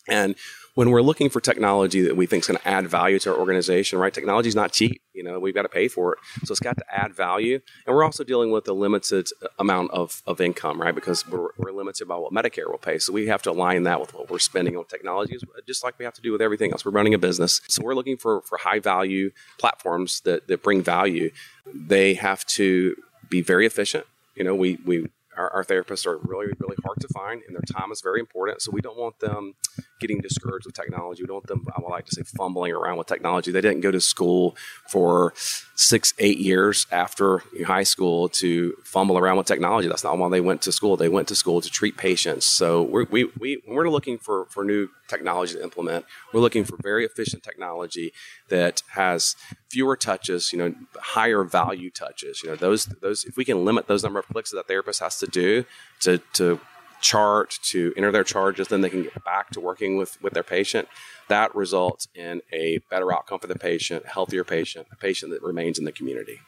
And 0.09 0.37
when 0.75 0.91
we're 0.91 1.03
looking 1.03 1.31
for 1.31 1.41
technology 1.41 2.03
that 2.03 2.17
we 2.17 2.27
think 2.27 2.45
is 2.45 2.49
going 2.49 2.61
to 2.61 2.69
add 2.69 2.87
value 2.87 3.19
to 3.21 3.33
our 3.33 3.39
organization, 3.39 3.99
right? 3.99 4.15
Technology 4.15 4.49
is 4.49 4.55
not 4.55 4.73
cheap. 4.73 5.03
Know, 5.33 5.39
we've 5.39 5.55
got 5.55 5.63
to 5.63 5.69
pay 5.69 5.89
for 5.89 6.15
it. 6.15 6.19
So 6.45 6.53
it's 6.53 6.61
got 6.61 6.77
to 6.77 6.85
add 6.91 7.15
value. 7.15 7.61
And 7.87 7.95
we're 7.95 8.05
also 8.05 8.25
dealing 8.25 8.51
with 8.51 8.69
a 8.69 8.73
limited 8.73 9.29
amount 9.59 9.91
of, 9.93 10.23
of 10.27 10.41
income, 10.41 10.81
right? 10.81 10.95
Because 10.95 11.27
we're, 11.29 11.49
we're 11.57 11.73
limited 11.73 12.07
by 12.09 12.17
what 12.17 12.33
Medicare 12.33 12.71
will 12.71 12.79
pay. 12.79 12.99
So 12.99 13.13
we 13.13 13.27
have 13.27 13.43
to 13.43 13.51
align 13.51 13.85
that 13.85 14.01
with 14.01 14.15
what 14.15 14.31
we're 14.31 14.39
spending 14.39 14.77
on 14.77 14.85
technology, 14.87 15.39
just 15.67 15.85
like 15.85 15.99
we 15.99 16.05
have 16.05 16.15
to 16.15 16.23
do 16.23 16.33
with 16.33 16.43
everything 16.43 16.73
else. 16.73 16.85
We're 16.85 16.93
running 16.93 17.15
a 17.15 17.19
business. 17.19 17.61
So 17.69 17.83
we're 17.83 17.95
looking 17.95 18.17
for, 18.17 18.43
for 18.43 18.59
high 18.59 18.79
value 18.79 19.31
platforms 19.59 20.21
that, 20.21 20.49
that 20.49 20.63
bring 20.63 20.83
value. 20.83 21.31
They 21.73 22.15
have 22.15 22.45
to 22.47 22.97
be 23.29 23.41
very 23.41 23.67
efficient. 23.67 24.07
You 24.35 24.45
know, 24.45 24.55
we, 24.55 24.79
we 24.85 25.07
our, 25.37 25.51
our, 25.51 25.65
therapists 25.65 26.07
are 26.07 26.19
really, 26.19 26.53
really 26.59 26.77
hard 26.85 26.99
to 27.01 27.09
find, 27.09 27.43
and 27.47 27.55
their 27.55 27.63
time 27.63 27.93
is 27.93 28.01
very 28.01 28.21
important. 28.21 28.63
So 28.63 28.71
we 28.71 28.81
don't 28.81 28.97
want 28.97 29.19
them 29.21 29.55
getting 29.99 30.21
discouraged 30.21 30.67
with 30.67 30.75
technology. 30.75 31.23
We 31.23 31.27
don't 31.27 31.37
want 31.37 31.47
them, 31.47 31.67
I 31.77 31.81
would 31.81 31.91
like 31.91 32.07
to 32.07 32.15
say, 32.15 32.23
fumbling 32.23 32.73
around 32.73 32.99
with 32.99 33.07
technology. 33.07 33.51
They 33.51 33.61
didn't 33.61 33.81
go 33.81 33.91
to 33.91 34.01
school 34.01 34.57
for 34.89 35.33
six, 35.75 36.15
eight 36.19 36.39
years 36.39 36.87
after 36.91 37.43
high 37.65 37.83
school 37.83 38.29
to 38.29 38.77
fumble 38.85 39.19
around 39.19 39.37
with 39.37 39.47
technology. 39.47 39.89
That's 39.89 40.05
not 40.05 40.19
why 40.19 40.29
they 40.29 40.41
went 40.41 40.63
to 40.63 40.73
school. 40.73 40.97
They 40.97 41.09
went 41.09 41.29
to 41.29 41.35
school 41.35 41.61
to 41.61 41.71
treat 41.71 41.97
patients. 41.97 42.47
So 42.47 42.83
we're, 42.83 43.07
we, 43.11 43.25
we, 43.39 43.63
we're 43.67 43.91
looking 43.91 44.19
for, 44.19 44.47
for 44.47 44.65
new 44.65 44.89
technology 45.09 45.55
to 45.55 45.63
implement. 45.63 46.05
We're 46.33 46.41
looking 46.41 46.65
for 46.65 46.77
very 46.83 47.05
efficient 47.05 47.43
technology 47.43 48.13
that 48.49 48.83
has 48.91 49.37
fewer 49.71 49.97
touches, 49.97 50.53
you 50.53 50.59
know, 50.59 50.75
higher 51.01 51.45
value 51.45 51.91
touches. 51.91 52.43
You 52.43 52.51
know, 52.51 52.57
those 52.57 52.87
those 52.87 53.25
if 53.25 53.37
we 53.37 53.45
can 53.45 53.65
limit 53.65 53.87
those 53.87 54.03
number 54.03 54.19
of 54.19 54.27
clicks 54.27 54.51
that 54.51 54.57
the 54.57 54.63
therapist 54.63 55.01
has 55.01 55.19
to 55.19 55.27
do 55.27 55.65
to 56.01 56.19
to 56.35 56.61
chart 57.01 57.59
to 57.65 57.93
enter 57.97 58.13
their 58.13 58.25
charges, 58.25 58.69
then 58.69 58.81
they 58.81 58.91
can 58.91 59.03
get 59.03 59.25
back 59.25 59.51
to 59.51 59.61
working 59.61 59.97
with 59.97 60.21
with 60.23 60.33
their 60.33 60.43
patient. 60.43 60.89
That 61.29 61.55
results 61.55 62.09
in 62.15 62.43
a 62.53 62.79
better 62.91 63.13
outcome 63.13 63.41
for 63.41 63.47
the 63.47 63.59
patient, 63.59 64.07
healthier 64.07 64.45
patient, 64.45 64.87
a 64.93 64.97
patient 64.97 65.33
that 65.33 65.43
remains 65.43 65.79
in 65.79 65.85
the 65.85 65.93
community. 65.93 66.41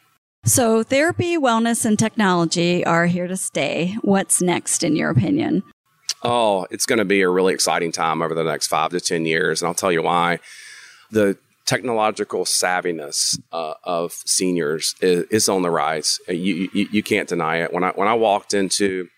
So, 0.44 0.82
therapy, 0.82 1.36
wellness, 1.36 1.84
and 1.84 1.98
technology 1.98 2.84
are 2.84 3.06
here 3.06 3.26
to 3.26 3.36
stay. 3.36 3.96
What's 4.02 4.40
next, 4.40 4.82
in 4.82 4.96
your 4.96 5.10
opinion? 5.10 5.62
Oh, 6.22 6.66
it's 6.70 6.86
going 6.86 6.98
to 6.98 7.04
be 7.04 7.22
a 7.22 7.28
really 7.28 7.54
exciting 7.54 7.92
time 7.92 8.22
over 8.22 8.34
the 8.34 8.44
next 8.44 8.68
five 8.68 8.90
to 8.90 9.00
10 9.00 9.26
years. 9.26 9.62
And 9.62 9.68
I'll 9.68 9.74
tell 9.74 9.92
you 9.92 10.02
why. 10.02 10.40
The 11.10 11.38
technological 11.64 12.44
savviness 12.44 13.38
uh, 13.52 13.74
of 13.84 14.12
seniors 14.24 14.94
is, 15.00 15.24
is, 15.30 15.48
on 15.48 15.62
the 15.62 15.70
rise. 15.70 16.18
You, 16.28 16.70
you, 16.72 16.88
you, 16.90 17.02
can't 17.02 17.28
deny 17.28 17.58
it. 17.58 17.72
When 17.72 17.84
I, 17.84 17.90
when 17.90 18.08
I 18.08 18.14
walked 18.14 18.54
into 18.54 19.08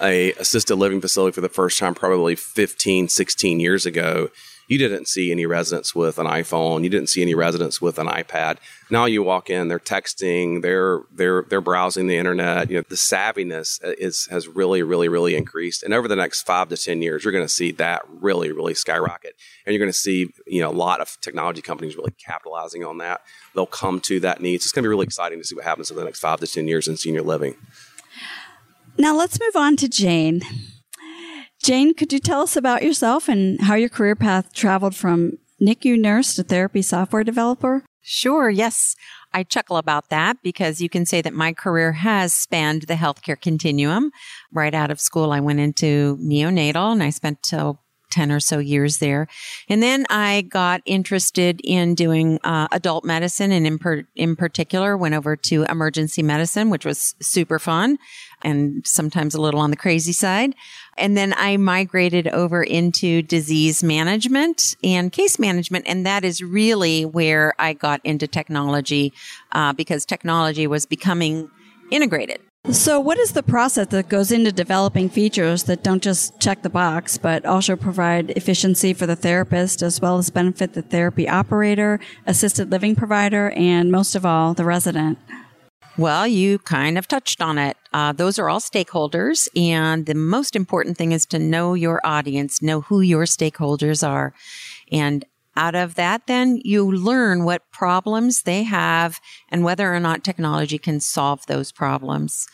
a 0.00 0.32
assisted 0.32 0.76
living 0.76 1.00
facility 1.00 1.34
for 1.34 1.40
the 1.40 1.48
first 1.48 1.78
time, 1.78 1.94
probably 1.94 2.34
15, 2.34 3.08
16 3.08 3.60
years 3.60 3.86
ago, 3.86 4.30
you 4.66 4.78
didn't 4.78 5.08
see 5.08 5.30
any 5.30 5.46
residents 5.46 5.94
with 5.94 6.18
an 6.18 6.26
iPhone. 6.26 6.84
You 6.84 6.88
didn't 6.88 7.08
see 7.08 7.22
any 7.22 7.34
residents 7.34 7.82
with 7.82 7.98
an 7.98 8.06
iPad. 8.06 8.56
Now 8.90 9.04
you 9.04 9.22
walk 9.22 9.50
in, 9.50 9.68
they're 9.68 9.78
texting, 9.78 10.62
they're 10.62 11.00
they're 11.12 11.42
they're 11.42 11.60
browsing 11.60 12.06
the 12.06 12.16
internet. 12.16 12.70
You 12.70 12.78
know, 12.78 12.84
the 12.88 12.96
savviness 12.96 13.82
uh, 13.84 13.92
is 13.98 14.26
has 14.30 14.48
really, 14.48 14.82
really, 14.82 15.08
really 15.08 15.36
increased. 15.36 15.82
And 15.82 15.92
over 15.92 16.08
the 16.08 16.16
next 16.16 16.42
five 16.42 16.68
to 16.70 16.76
ten 16.76 17.02
years, 17.02 17.24
you're 17.24 17.32
going 17.32 17.44
to 17.44 17.48
see 17.48 17.72
that 17.72 18.02
really, 18.08 18.52
really 18.52 18.74
skyrocket. 18.74 19.34
And 19.66 19.74
you're 19.74 19.80
going 19.80 19.92
to 19.92 19.98
see 19.98 20.32
you 20.46 20.60
know 20.60 20.70
a 20.70 20.72
lot 20.72 21.00
of 21.00 21.18
technology 21.20 21.60
companies 21.60 21.96
really 21.96 22.12
capitalizing 22.12 22.84
on 22.84 22.98
that. 22.98 23.20
They'll 23.54 23.66
come 23.66 24.00
to 24.00 24.20
that 24.20 24.40
need. 24.40 24.62
So 24.62 24.66
it's 24.66 24.72
going 24.72 24.82
to 24.82 24.88
be 24.88 24.90
really 24.90 25.04
exciting 25.04 25.38
to 25.38 25.44
see 25.44 25.54
what 25.54 25.64
happens 25.64 25.90
in 25.90 25.96
the 25.96 26.04
next 26.04 26.20
five 26.20 26.40
to 26.40 26.46
ten 26.46 26.68
years 26.68 26.88
in 26.88 26.96
senior 26.96 27.22
living. 27.22 27.56
Now 28.96 29.16
let's 29.16 29.40
move 29.40 29.56
on 29.56 29.76
to 29.76 29.88
Jane. 29.88 30.42
Jane, 31.62 31.94
could 31.94 32.12
you 32.12 32.18
tell 32.18 32.42
us 32.42 32.56
about 32.56 32.82
yourself 32.82 33.28
and 33.28 33.60
how 33.62 33.74
your 33.74 33.88
career 33.88 34.14
path 34.14 34.52
traveled 34.52 34.94
from 34.94 35.38
NICU 35.60 35.98
nurse 35.98 36.34
to 36.36 36.42
therapy 36.42 36.82
software 36.82 37.24
developer? 37.24 37.82
Sure, 38.02 38.50
yes. 38.50 38.94
I 39.32 39.42
chuckle 39.42 39.78
about 39.78 40.10
that 40.10 40.36
because 40.42 40.80
you 40.80 40.88
can 40.88 41.06
say 41.06 41.22
that 41.22 41.32
my 41.32 41.52
career 41.52 41.92
has 41.92 42.32
spanned 42.32 42.82
the 42.82 42.94
healthcare 42.94 43.40
continuum. 43.40 44.10
Right 44.52 44.74
out 44.74 44.90
of 44.90 45.00
school, 45.00 45.32
I 45.32 45.40
went 45.40 45.58
into 45.58 46.18
neonatal 46.18 46.92
and 46.92 47.02
I 47.02 47.10
spent 47.10 47.42
till 47.42 47.80
10 48.14 48.30
or 48.30 48.40
so 48.40 48.58
years 48.58 48.98
there. 48.98 49.26
And 49.68 49.82
then 49.82 50.06
I 50.08 50.42
got 50.42 50.80
interested 50.86 51.60
in 51.64 51.96
doing 51.96 52.38
uh, 52.44 52.68
adult 52.70 53.04
medicine 53.04 53.50
and 53.50 53.66
in, 53.66 53.78
per- 53.78 54.06
in 54.14 54.36
particular 54.36 54.96
went 54.96 55.14
over 55.14 55.34
to 55.36 55.64
emergency 55.64 56.22
medicine, 56.22 56.70
which 56.70 56.84
was 56.84 57.16
super 57.20 57.58
fun 57.58 57.98
and 58.42 58.86
sometimes 58.86 59.34
a 59.34 59.40
little 59.40 59.60
on 59.60 59.70
the 59.70 59.76
crazy 59.76 60.12
side. 60.12 60.54
And 60.96 61.16
then 61.16 61.34
I 61.36 61.56
migrated 61.56 62.28
over 62.28 62.62
into 62.62 63.20
disease 63.20 63.82
management 63.82 64.76
and 64.84 65.10
case 65.10 65.38
management. 65.40 65.86
And 65.88 66.06
that 66.06 66.24
is 66.24 66.40
really 66.40 67.04
where 67.04 67.54
I 67.58 67.72
got 67.72 68.00
into 68.04 68.28
technology 68.28 69.12
uh, 69.50 69.72
because 69.72 70.04
technology 70.04 70.68
was 70.68 70.86
becoming 70.86 71.50
integrated. 71.90 72.40
So, 72.70 72.98
what 72.98 73.18
is 73.18 73.32
the 73.32 73.42
process 73.42 73.88
that 73.88 74.08
goes 74.08 74.32
into 74.32 74.50
developing 74.50 75.10
features 75.10 75.64
that 75.64 75.82
don't 75.82 76.02
just 76.02 76.40
check 76.40 76.62
the 76.62 76.70
box, 76.70 77.18
but 77.18 77.44
also 77.44 77.76
provide 77.76 78.30
efficiency 78.30 78.94
for 78.94 79.06
the 79.06 79.14
therapist 79.14 79.82
as 79.82 80.00
well 80.00 80.16
as 80.16 80.30
benefit 80.30 80.72
the 80.72 80.80
therapy 80.80 81.28
operator, 81.28 82.00
assisted 82.26 82.70
living 82.70 82.96
provider, 82.96 83.50
and 83.50 83.92
most 83.92 84.14
of 84.14 84.24
all, 84.24 84.54
the 84.54 84.64
resident? 84.64 85.18
Well, 85.98 86.26
you 86.26 86.58
kind 86.58 86.96
of 86.96 87.06
touched 87.06 87.42
on 87.42 87.58
it. 87.58 87.76
Uh, 87.92 88.12
those 88.12 88.38
are 88.38 88.48
all 88.48 88.60
stakeholders. 88.60 89.46
And 89.54 90.06
the 90.06 90.14
most 90.14 90.56
important 90.56 90.96
thing 90.96 91.12
is 91.12 91.26
to 91.26 91.38
know 91.38 91.74
your 91.74 92.00
audience, 92.02 92.62
know 92.62 92.80
who 92.80 93.02
your 93.02 93.26
stakeholders 93.26 94.06
are. 94.06 94.32
And 94.90 95.24
out 95.56 95.74
of 95.74 95.94
that, 95.94 96.26
then 96.26 96.60
you 96.64 96.90
learn 96.90 97.44
what 97.44 97.70
problems 97.70 98.42
they 98.42 98.64
have 98.64 99.20
and 99.48 99.64
whether 99.64 99.94
or 99.94 100.00
not 100.00 100.24
technology 100.24 100.78
can 100.78 101.00
solve 101.00 101.46
those 101.46 101.72
problems. 101.72 102.48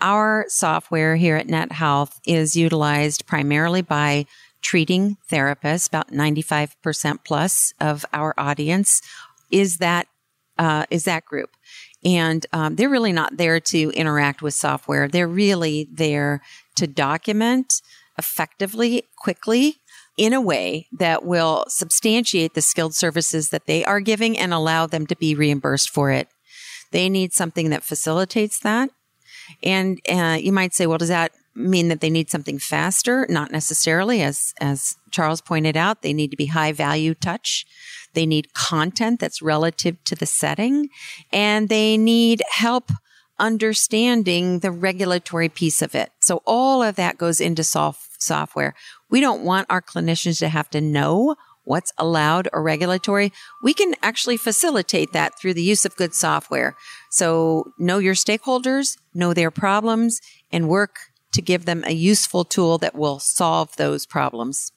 Our 0.00 0.46
software 0.48 1.16
here 1.16 1.36
at 1.36 1.46
Net 1.46 1.72
Health 1.72 2.20
is 2.26 2.56
utilized 2.56 3.26
primarily 3.26 3.82
by 3.82 4.26
treating 4.60 5.16
therapists. 5.30 5.88
About 5.88 6.10
95% 6.10 7.18
plus 7.24 7.74
of 7.80 8.04
our 8.12 8.34
audience 8.38 9.02
is 9.50 9.78
that, 9.78 10.06
uh, 10.58 10.86
is 10.90 11.04
that 11.04 11.24
group. 11.24 11.50
And 12.04 12.44
um, 12.52 12.76
they're 12.76 12.88
really 12.88 13.12
not 13.12 13.36
there 13.36 13.60
to 13.60 13.90
interact 13.90 14.42
with 14.42 14.54
software. 14.54 15.06
They're 15.06 15.28
really 15.28 15.88
there 15.92 16.40
to 16.76 16.86
document 16.86 17.80
effectively, 18.18 19.04
quickly, 19.16 19.76
in 20.16 20.32
a 20.32 20.40
way 20.40 20.86
that 20.92 21.24
will 21.24 21.64
substantiate 21.68 22.54
the 22.54 22.62
skilled 22.62 22.94
services 22.94 23.50
that 23.50 23.66
they 23.66 23.84
are 23.84 24.00
giving 24.00 24.38
and 24.38 24.52
allow 24.52 24.86
them 24.86 25.06
to 25.06 25.16
be 25.16 25.34
reimbursed 25.34 25.90
for 25.90 26.10
it. 26.10 26.28
They 26.90 27.08
need 27.08 27.32
something 27.32 27.70
that 27.70 27.82
facilitates 27.82 28.58
that. 28.60 28.90
And 29.62 30.00
uh, 30.08 30.38
you 30.40 30.52
might 30.52 30.74
say, 30.74 30.86
well, 30.86 30.98
does 30.98 31.08
that 31.08 31.32
mean 31.54 31.88
that 31.88 32.00
they 32.00 32.10
need 32.10 32.30
something 32.30 32.58
faster? 32.58 33.26
Not 33.28 33.50
necessarily. 33.50 34.22
As, 34.22 34.54
as 34.60 34.96
Charles 35.10 35.40
pointed 35.40 35.76
out, 35.76 36.02
they 36.02 36.12
need 36.12 36.30
to 36.30 36.36
be 36.36 36.46
high 36.46 36.72
value 36.72 37.14
touch. 37.14 37.66
They 38.14 38.26
need 38.26 38.54
content 38.54 39.20
that's 39.20 39.42
relative 39.42 40.02
to 40.04 40.14
the 40.14 40.26
setting 40.26 40.88
and 41.32 41.68
they 41.68 41.96
need 41.96 42.42
help 42.50 42.90
understanding 43.42 44.60
the 44.60 44.70
regulatory 44.70 45.48
piece 45.48 45.82
of 45.82 45.94
it. 45.94 46.12
So 46.20 46.42
all 46.46 46.82
of 46.82 46.94
that 46.94 47.18
goes 47.18 47.40
into 47.40 47.64
soft 47.64 48.22
software. 48.22 48.74
We 49.10 49.20
don't 49.20 49.42
want 49.42 49.66
our 49.68 49.82
clinicians 49.82 50.38
to 50.38 50.48
have 50.48 50.70
to 50.70 50.80
know 50.80 51.34
what's 51.64 51.92
allowed 51.98 52.48
or 52.52 52.62
regulatory. 52.62 53.32
We 53.62 53.74
can 53.74 53.94
actually 54.00 54.36
facilitate 54.36 55.12
that 55.12 55.38
through 55.38 55.54
the 55.54 55.62
use 55.62 55.84
of 55.84 55.96
good 55.96 56.14
software. 56.14 56.76
So 57.10 57.72
know 57.78 57.98
your 57.98 58.14
stakeholders, 58.14 58.96
know 59.12 59.34
their 59.34 59.50
problems, 59.50 60.20
and 60.52 60.68
work 60.68 61.10
to 61.32 61.42
give 61.42 61.64
them 61.64 61.82
a 61.84 61.92
useful 61.92 62.44
tool 62.44 62.78
that 62.78 62.94
will 62.94 63.18
solve 63.18 63.76
those 63.76 64.06
problems. 64.06 64.70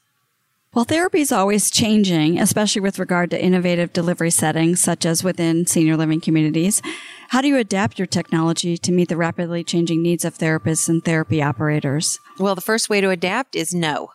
Well, 0.76 0.84
therapy 0.84 1.22
is 1.22 1.32
always 1.32 1.72
changing, 1.72 2.38
especially 2.38 2.82
with 2.82 3.00
regard 3.00 3.32
to 3.32 3.42
innovative 3.42 3.94
delivery 3.94 4.30
settings, 4.30 4.82
such 4.82 5.06
as 5.06 5.24
within 5.24 5.66
senior 5.66 5.96
living 5.96 6.20
communities. 6.20 6.82
How 7.30 7.40
do 7.40 7.48
you 7.48 7.56
adapt 7.56 7.98
your 7.98 8.08
technology 8.08 8.78
to 8.80 8.92
meet 8.92 9.08
the 9.08 9.16
rapidly 9.16 9.64
changing 9.64 10.04
needs 10.04 10.26
of 10.26 10.38
therapists 10.38 10.90
and 10.90 11.02
therapy 11.02 11.42
operators? 11.42 12.20
Well, 12.40 12.56
the 12.56 12.62
first 12.62 12.90
way 12.90 13.00
to 13.00 13.10
adapt 13.10 13.56
is 13.56 13.74
know. 13.74 14.10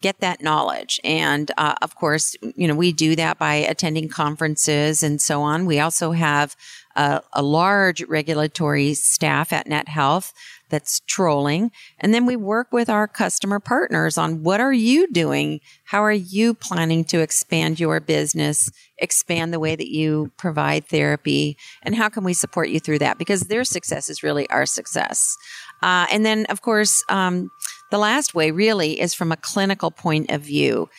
Get 0.00 0.20
that 0.20 0.40
knowledge. 0.40 0.98
And 1.04 1.50
uh, 1.58 1.74
of 1.82 1.94
course, 1.94 2.34
you 2.56 2.66
know, 2.66 2.74
we 2.74 2.90
do 2.90 3.14
that 3.16 3.36
by 3.36 3.56
attending 3.56 4.08
conferences 4.08 5.02
and 5.02 5.20
so 5.20 5.42
on. 5.42 5.66
We 5.66 5.78
also 5.78 6.12
have 6.12 6.56
a, 6.98 7.22
a 7.32 7.42
large 7.42 8.02
regulatory 8.02 8.92
staff 8.92 9.52
at 9.52 9.68
Net 9.68 9.88
Health 9.88 10.34
that's 10.68 11.00
trolling. 11.06 11.70
And 12.00 12.12
then 12.12 12.26
we 12.26 12.34
work 12.34 12.72
with 12.72 12.90
our 12.90 13.06
customer 13.06 13.60
partners 13.60 14.18
on 14.18 14.42
what 14.42 14.60
are 14.60 14.72
you 14.72 15.06
doing? 15.10 15.60
How 15.84 16.02
are 16.02 16.12
you 16.12 16.54
planning 16.54 17.04
to 17.06 17.20
expand 17.20 17.78
your 17.78 18.00
business, 18.00 18.68
expand 18.98 19.54
the 19.54 19.60
way 19.60 19.76
that 19.76 19.88
you 19.88 20.32
provide 20.36 20.86
therapy? 20.86 21.56
And 21.82 21.94
how 21.94 22.08
can 22.08 22.24
we 22.24 22.34
support 22.34 22.68
you 22.68 22.80
through 22.80 22.98
that? 22.98 23.16
Because 23.16 23.42
their 23.42 23.64
success 23.64 24.10
is 24.10 24.24
really 24.24 24.50
our 24.50 24.66
success. 24.66 25.36
Uh, 25.82 26.06
and 26.12 26.26
then, 26.26 26.46
of 26.46 26.62
course, 26.62 27.04
um, 27.08 27.48
the 27.92 27.98
last 27.98 28.34
way 28.34 28.50
really 28.50 29.00
is 29.00 29.14
from 29.14 29.30
a 29.30 29.36
clinical 29.36 29.92
point 29.92 30.30
of 30.30 30.42
view. 30.42 30.90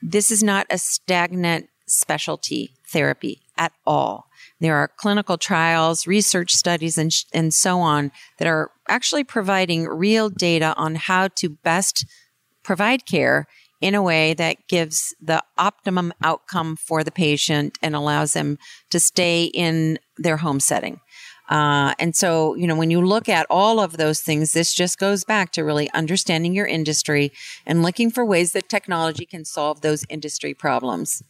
This 0.00 0.30
is 0.30 0.42
not 0.42 0.66
a 0.70 0.78
stagnant 0.78 1.68
specialty 1.86 2.70
therapy 2.86 3.40
at 3.56 3.72
all. 3.84 4.27
There 4.60 4.76
are 4.76 4.88
clinical 4.88 5.38
trials, 5.38 6.06
research 6.06 6.52
studies, 6.52 6.98
and, 6.98 7.12
and 7.32 7.54
so 7.54 7.80
on 7.80 8.10
that 8.38 8.48
are 8.48 8.70
actually 8.88 9.24
providing 9.24 9.86
real 9.86 10.28
data 10.28 10.74
on 10.76 10.96
how 10.96 11.28
to 11.36 11.48
best 11.48 12.04
provide 12.62 13.06
care 13.06 13.46
in 13.80 13.94
a 13.94 14.02
way 14.02 14.34
that 14.34 14.56
gives 14.66 15.14
the 15.20 15.42
optimum 15.56 16.12
outcome 16.22 16.76
for 16.76 17.04
the 17.04 17.12
patient 17.12 17.78
and 17.80 17.94
allows 17.94 18.32
them 18.32 18.58
to 18.90 18.98
stay 18.98 19.44
in 19.44 19.98
their 20.16 20.38
home 20.38 20.58
setting. 20.58 21.00
Uh, 21.48 21.94
and 21.98 22.14
so, 22.14 22.54
you 22.56 22.66
know, 22.66 22.76
when 22.76 22.90
you 22.90 23.00
look 23.00 23.28
at 23.28 23.46
all 23.48 23.80
of 23.80 23.96
those 23.96 24.20
things, 24.20 24.52
this 24.52 24.74
just 24.74 24.98
goes 24.98 25.24
back 25.24 25.50
to 25.52 25.64
really 25.64 25.90
understanding 25.92 26.52
your 26.52 26.66
industry 26.66 27.32
and 27.64 27.82
looking 27.82 28.10
for 28.10 28.24
ways 28.24 28.52
that 28.52 28.68
technology 28.68 29.24
can 29.24 29.44
solve 29.44 29.80
those 29.80 30.04
industry 30.10 30.52
problems. 30.52 31.22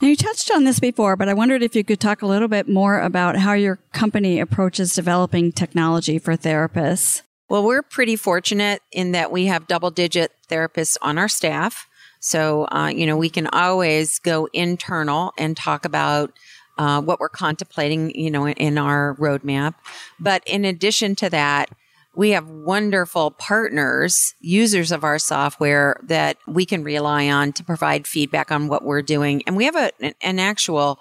Now, 0.00 0.06
you 0.06 0.16
touched 0.16 0.50
on 0.52 0.62
this 0.62 0.78
before, 0.78 1.16
but 1.16 1.28
I 1.28 1.34
wondered 1.34 1.62
if 1.62 1.74
you 1.74 1.82
could 1.82 1.98
talk 1.98 2.22
a 2.22 2.26
little 2.26 2.46
bit 2.46 2.68
more 2.68 3.00
about 3.00 3.36
how 3.36 3.54
your 3.54 3.80
company 3.92 4.38
approaches 4.38 4.94
developing 4.94 5.50
technology 5.50 6.20
for 6.20 6.36
therapists. 6.36 7.22
Well, 7.48 7.64
we're 7.64 7.82
pretty 7.82 8.14
fortunate 8.14 8.80
in 8.92 9.12
that 9.12 9.32
we 9.32 9.46
have 9.46 9.66
double 9.66 9.90
digit 9.90 10.32
therapists 10.48 10.96
on 11.02 11.18
our 11.18 11.28
staff. 11.28 11.88
So, 12.20 12.68
uh, 12.70 12.92
you 12.94 13.06
know, 13.06 13.16
we 13.16 13.28
can 13.28 13.48
always 13.48 14.20
go 14.20 14.48
internal 14.52 15.32
and 15.36 15.56
talk 15.56 15.84
about 15.84 16.32
uh, 16.78 17.00
what 17.00 17.18
we're 17.18 17.28
contemplating, 17.28 18.14
you 18.14 18.30
know, 18.30 18.46
in, 18.46 18.52
in 18.54 18.78
our 18.78 19.16
roadmap. 19.16 19.74
But 20.20 20.42
in 20.46 20.64
addition 20.64 21.16
to 21.16 21.30
that, 21.30 21.70
we 22.16 22.30
have 22.30 22.48
wonderful 22.48 23.30
partners, 23.30 24.34
users 24.40 24.90
of 24.90 25.04
our 25.04 25.18
software 25.18 26.00
that 26.04 26.36
we 26.46 26.66
can 26.66 26.82
rely 26.82 27.28
on 27.28 27.52
to 27.52 27.64
provide 27.64 28.06
feedback 28.06 28.50
on 28.50 28.68
what 28.68 28.84
we're 28.84 29.02
doing. 29.02 29.42
And 29.46 29.56
we 29.56 29.64
have 29.66 29.76
a, 29.76 29.92
an 30.20 30.38
actual 30.38 30.98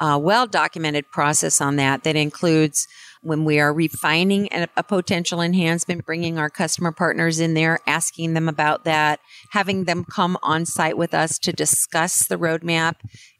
uh, 0.00 0.18
well 0.20 0.46
documented 0.46 1.10
process 1.10 1.60
on 1.60 1.76
that 1.76 2.04
that 2.04 2.16
includes 2.16 2.88
when 3.26 3.44
we 3.44 3.58
are 3.58 3.72
refining 3.72 4.48
a, 4.52 4.68
a, 4.76 4.84
potential 4.84 5.40
enhancement, 5.40 6.06
bringing 6.06 6.38
our 6.38 6.48
customer 6.48 6.92
partners 6.92 7.40
in 7.40 7.54
there, 7.54 7.80
asking 7.84 8.34
them 8.34 8.48
about 8.48 8.84
that, 8.84 9.18
having 9.50 9.84
them 9.84 10.04
come 10.04 10.38
on 10.44 10.64
site 10.64 10.96
with 10.96 11.12
us 11.12 11.36
to 11.40 11.52
discuss 11.52 12.28
the 12.28 12.36
roadmap 12.36 12.94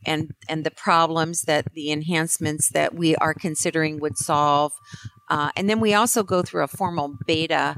and, 0.04 0.32
and 0.48 0.64
the 0.64 0.72
problems 0.72 1.42
that 1.42 1.72
the 1.74 1.92
enhancements 1.92 2.68
that 2.70 2.94
we 2.94 3.14
are 3.16 3.32
considering 3.32 4.00
would 4.00 4.18
solve. 4.18 4.72
Uh, 5.30 5.50
and 5.54 5.70
then 5.70 5.78
we 5.78 5.94
also 5.94 6.24
go 6.24 6.42
through 6.42 6.64
a 6.64 6.68
formal 6.68 7.16
beta 7.24 7.76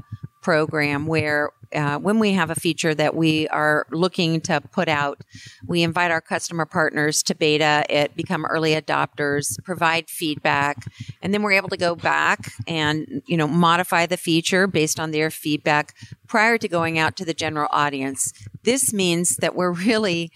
program 0.49 1.05
where 1.05 1.51
uh, 1.75 1.99
when 1.99 2.17
we 2.17 2.31
have 2.31 2.49
a 2.49 2.55
feature 2.55 2.95
that 2.95 3.15
we 3.15 3.47
are 3.49 3.85
looking 3.91 4.41
to 4.41 4.59
put 4.59 4.89
out, 4.89 5.21
we 5.67 5.83
invite 5.83 6.09
our 6.09 6.21
customer 6.21 6.65
partners 6.65 7.21
to 7.21 7.35
beta 7.35 7.85
it, 7.87 8.15
become 8.15 8.43
early 8.45 8.71
adopters, 8.71 9.63
provide 9.63 10.09
feedback, 10.09 10.91
and 11.21 11.35
then 11.35 11.43
we're 11.43 11.51
able 11.51 11.69
to 11.69 11.77
go 11.77 11.93
back 11.93 12.51
and 12.65 13.21
you 13.27 13.37
know 13.37 13.47
modify 13.47 14.07
the 14.07 14.17
feature 14.17 14.65
based 14.65 14.99
on 14.99 15.11
their 15.11 15.29
feedback 15.29 15.93
prior 16.27 16.57
to 16.57 16.67
going 16.67 16.97
out 16.97 17.15
to 17.15 17.23
the 17.23 17.35
general 17.35 17.69
audience. 17.71 18.33
This 18.63 18.91
means 18.91 19.35
that 19.35 19.53
we're 19.53 19.71
really 19.71 20.31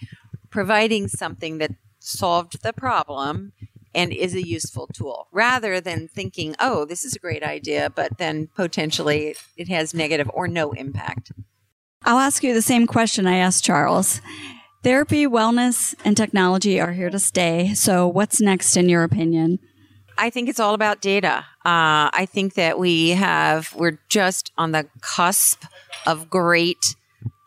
providing 0.48 1.08
something 1.08 1.58
that 1.58 1.72
solved 1.98 2.62
the 2.62 2.72
problem 2.72 3.52
and 3.94 4.12
is 4.12 4.34
a 4.34 4.46
useful 4.46 4.88
tool 4.92 5.28
rather 5.32 5.80
than 5.80 6.08
thinking, 6.08 6.54
oh, 6.58 6.84
this 6.84 7.04
is 7.04 7.14
a 7.14 7.18
great 7.18 7.42
idea, 7.42 7.90
but 7.90 8.18
then 8.18 8.48
potentially 8.54 9.36
it 9.56 9.68
has 9.68 9.94
negative 9.94 10.30
or 10.34 10.48
no 10.48 10.72
impact. 10.72 11.32
I'll 12.04 12.18
ask 12.18 12.42
you 12.42 12.52
the 12.52 12.62
same 12.62 12.86
question 12.86 13.26
I 13.26 13.36
asked 13.36 13.64
Charles. 13.64 14.20
Therapy, 14.82 15.26
wellness, 15.26 15.94
and 16.04 16.14
technology 16.16 16.78
are 16.78 16.92
here 16.92 17.08
to 17.08 17.18
stay. 17.18 17.72
So, 17.72 18.06
what's 18.06 18.40
next 18.40 18.76
in 18.76 18.90
your 18.90 19.02
opinion? 19.02 19.58
I 20.18 20.28
think 20.28 20.48
it's 20.48 20.60
all 20.60 20.74
about 20.74 21.00
data. 21.00 21.46
Uh, 21.64 22.12
I 22.12 22.28
think 22.30 22.54
that 22.54 22.78
we 22.78 23.10
have, 23.10 23.74
we're 23.74 23.98
just 24.10 24.52
on 24.58 24.72
the 24.72 24.86
cusp 25.00 25.64
of 26.06 26.28
great 26.28 26.94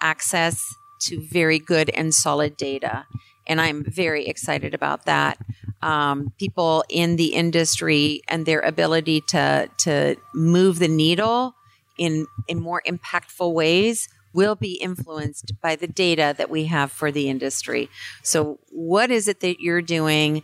access 0.01 0.63
to 1.01 1.21
very 1.21 1.59
good 1.59 1.89
and 1.91 2.13
solid 2.13 2.57
data. 2.57 3.05
And 3.45 3.61
I'm 3.61 3.83
very 3.83 4.25
excited 4.27 4.73
about 4.73 5.05
that. 5.05 5.37
Um, 5.81 6.33
people 6.39 6.83
in 6.89 7.17
the 7.17 7.33
industry 7.33 8.21
and 8.27 8.45
their 8.45 8.61
ability 8.61 9.21
to, 9.27 9.69
to 9.79 10.15
move 10.33 10.79
the 10.79 10.87
needle 10.87 11.55
in, 11.97 12.25
in 12.47 12.59
more 12.59 12.81
impactful 12.87 13.53
ways 13.53 14.09
will 14.33 14.55
be 14.55 14.73
influenced 14.73 15.53
by 15.61 15.75
the 15.75 15.87
data 15.87 16.35
that 16.37 16.49
we 16.49 16.65
have 16.65 16.91
for 16.91 17.11
the 17.11 17.29
industry. 17.29 17.89
So, 18.21 18.59
what 18.69 19.09
is 19.09 19.27
it 19.27 19.39
that 19.39 19.59
you're 19.59 19.81
doing? 19.81 20.43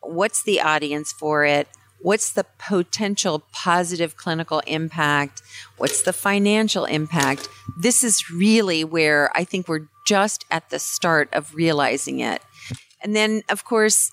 What's 0.00 0.42
the 0.42 0.60
audience 0.60 1.12
for 1.12 1.44
it? 1.44 1.68
What's 2.00 2.32
the 2.32 2.44
potential 2.58 3.42
positive 3.52 4.16
clinical 4.16 4.60
impact? 4.66 5.42
What's 5.78 6.02
the 6.02 6.12
financial 6.12 6.84
impact? 6.84 7.48
This 7.78 8.04
is 8.04 8.30
really 8.30 8.84
where 8.84 9.30
I 9.34 9.44
think 9.44 9.68
we're 9.68 9.88
just 10.06 10.44
at 10.50 10.70
the 10.70 10.78
start 10.78 11.28
of 11.32 11.54
realizing 11.54 12.20
it. 12.20 12.42
And 13.02 13.16
then, 13.16 13.42
of 13.48 13.64
course, 13.64 14.10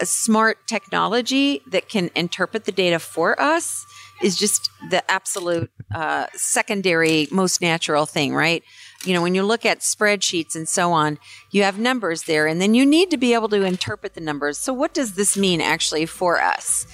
a 0.00 0.06
smart 0.06 0.58
technology 0.66 1.62
that 1.66 1.88
can 1.88 2.10
interpret 2.14 2.64
the 2.64 2.72
data 2.72 2.98
for 2.98 3.40
us 3.40 3.86
is 4.22 4.36
just 4.36 4.70
the 4.90 5.08
absolute 5.10 5.70
uh, 5.94 6.26
secondary, 6.34 7.28
most 7.30 7.60
natural 7.60 8.06
thing, 8.06 8.34
right? 8.34 8.62
You 9.04 9.14
know, 9.14 9.22
when 9.22 9.34
you 9.34 9.42
look 9.42 9.64
at 9.64 9.80
spreadsheets 9.80 10.54
and 10.54 10.68
so 10.68 10.92
on, 10.92 11.18
you 11.50 11.62
have 11.62 11.78
numbers 11.78 12.22
there, 12.22 12.46
and 12.46 12.60
then 12.60 12.74
you 12.74 12.84
need 12.84 13.10
to 13.10 13.16
be 13.16 13.34
able 13.34 13.48
to 13.50 13.62
interpret 13.62 14.14
the 14.14 14.20
numbers. 14.20 14.58
So, 14.58 14.72
what 14.72 14.94
does 14.94 15.14
this 15.14 15.36
mean 15.36 15.60
actually 15.60 16.06
for 16.06 16.40
us? 16.40 16.86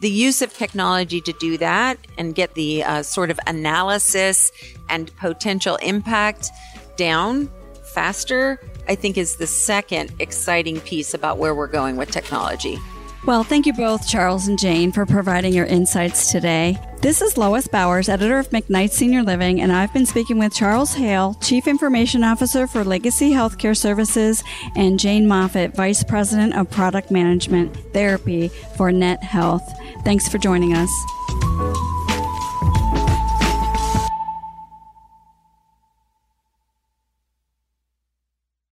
The 0.00 0.10
use 0.10 0.42
of 0.42 0.52
technology 0.52 1.20
to 1.22 1.32
do 1.32 1.58
that 1.58 1.98
and 2.18 2.34
get 2.34 2.54
the 2.54 2.84
uh, 2.84 3.02
sort 3.02 3.30
of 3.30 3.40
analysis 3.46 4.52
and 4.88 5.14
potential 5.16 5.76
impact 5.76 6.50
down 6.96 7.50
faster, 7.96 8.60
I 8.86 8.94
think 8.94 9.16
is 9.16 9.36
the 9.36 9.46
second 9.46 10.12
exciting 10.18 10.80
piece 10.82 11.14
about 11.14 11.38
where 11.38 11.54
we're 11.54 11.66
going 11.66 11.96
with 11.96 12.10
technology. 12.10 12.78
Well, 13.24 13.42
thank 13.42 13.64
you 13.64 13.72
both, 13.72 14.06
Charles 14.06 14.48
and 14.48 14.58
Jane, 14.58 14.92
for 14.92 15.06
providing 15.06 15.54
your 15.54 15.64
insights 15.64 16.30
today. 16.30 16.78
This 17.00 17.22
is 17.22 17.38
Lois 17.38 17.66
Bowers, 17.66 18.10
editor 18.10 18.38
of 18.38 18.50
McKnight 18.50 18.90
Senior 18.90 19.22
Living, 19.22 19.62
and 19.62 19.72
I've 19.72 19.94
been 19.94 20.04
speaking 20.04 20.38
with 20.38 20.54
Charles 20.54 20.92
Hale, 20.92 21.38
Chief 21.40 21.66
Information 21.66 22.22
Officer 22.22 22.66
for 22.66 22.84
Legacy 22.84 23.30
Healthcare 23.30 23.76
Services, 23.76 24.44
and 24.76 25.00
Jane 25.00 25.26
Moffitt, 25.26 25.74
Vice 25.74 26.04
President 26.04 26.54
of 26.54 26.70
Product 26.70 27.10
Management 27.10 27.74
Therapy 27.94 28.48
for 28.76 28.92
Net 28.92 29.24
Health. 29.24 29.66
Thanks 30.04 30.28
for 30.28 30.36
joining 30.36 30.74
us. 30.74 30.90